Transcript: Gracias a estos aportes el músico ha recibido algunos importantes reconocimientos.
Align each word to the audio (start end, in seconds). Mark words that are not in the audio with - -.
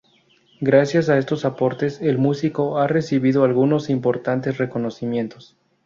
Gracias 0.61 1.09
a 1.09 1.19
estos 1.19 1.45
aportes 1.45 2.01
el 2.01 2.17
músico 2.17 2.79
ha 2.79 2.87
recibido 2.87 3.43
algunos 3.43 3.87
importantes 3.87 4.57
reconocimientos. 4.57 5.55